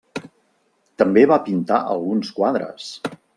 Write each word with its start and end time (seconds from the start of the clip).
També 1.01 1.25
va 1.33 1.39
pintar 1.49 1.83
alguns 1.97 2.33
quadres. 2.41 2.89